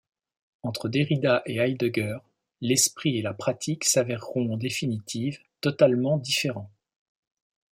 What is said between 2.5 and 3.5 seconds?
l'esprit et la